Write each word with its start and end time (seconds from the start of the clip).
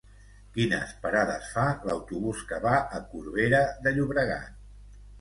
Quines 0.53 0.93
parades 1.03 1.51
fa 1.57 1.67
l'autobús 1.91 2.43
que 2.55 2.61
va 2.67 2.75
a 3.01 3.05
Corbera 3.15 3.65
de 3.87 3.99
Llobregat? 4.01 4.63